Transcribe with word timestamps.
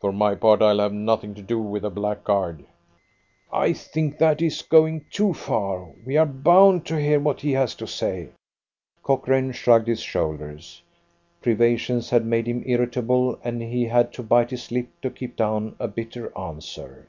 "For 0.00 0.12
my 0.12 0.36
part 0.36 0.62
I'll 0.62 0.78
have 0.78 0.92
nothing 0.92 1.34
to 1.34 1.42
do 1.42 1.58
with 1.58 1.82
the 1.82 1.90
blackguard." 1.90 2.66
"I 3.52 3.72
think 3.72 4.12
that 4.18 4.38
that 4.38 4.42
is 4.44 4.62
going 4.62 5.06
too 5.10 5.34
far. 5.34 5.88
We 6.04 6.16
are 6.16 6.24
bound 6.24 6.86
to 6.86 7.00
hear 7.00 7.18
what 7.18 7.40
he 7.40 7.50
has 7.54 7.74
to 7.82 7.86
say." 7.88 8.28
Cochrane 9.02 9.50
shrugged 9.50 9.88
his 9.88 9.98
shoulders. 10.02 10.82
Privations 11.42 12.10
had 12.10 12.24
made 12.24 12.46
him 12.46 12.62
irritable, 12.64 13.40
and 13.42 13.60
he 13.60 13.86
had 13.86 14.12
to 14.12 14.22
bite 14.22 14.50
his 14.52 14.70
lip 14.70 14.86
to 15.02 15.10
keep 15.10 15.34
down 15.34 15.74
a 15.80 15.88
bitter 15.88 16.30
answer. 16.38 17.08